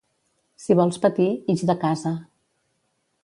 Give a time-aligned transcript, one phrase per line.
[0.63, 2.17] Si vols patir, ix de casa.